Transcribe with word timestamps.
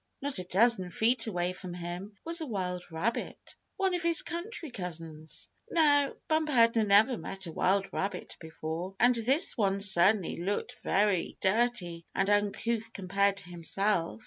Not 0.19 0.39
a 0.39 0.43
dozen 0.43 0.89
feet 0.89 1.27
away 1.27 1.53
from 1.53 1.75
him 1.75 2.17
was 2.25 2.41
a 2.41 2.47
wild 2.47 2.91
rabbit, 2.91 3.53
one 3.77 3.93
of 3.93 4.01
his 4.01 4.23
country 4.23 4.71
cousins. 4.71 5.47
Now, 5.69 6.15
Bumper 6.27 6.51
had 6.53 6.75
never 6.75 7.19
met 7.19 7.45
a 7.45 7.51
wild 7.51 7.93
rabbit 7.93 8.35
before, 8.39 8.95
and 8.99 9.13
this 9.13 9.55
one 9.55 9.79
certainly 9.79 10.37
looked 10.37 10.73
very 10.81 11.37
dirty 11.39 12.03
and 12.15 12.31
uncouth 12.31 12.91
compared 12.93 13.37
to 13.37 13.49
himself. 13.49 14.19